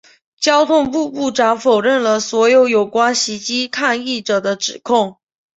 [0.39, 5.17] 交通部部长否认了所有有关袭击抗议者的指控。